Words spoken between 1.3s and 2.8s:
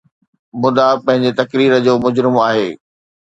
تقرير جو مجرم آهي